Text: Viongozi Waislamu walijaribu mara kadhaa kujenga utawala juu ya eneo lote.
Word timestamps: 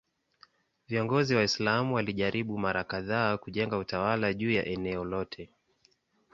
Viongozi 0.87 1.35
Waislamu 1.35 1.95
walijaribu 1.95 2.57
mara 2.57 2.83
kadhaa 2.83 3.37
kujenga 3.37 3.77
utawala 3.77 4.33
juu 4.33 4.51
ya 4.51 4.65
eneo 4.65 5.03
lote. 5.05 5.49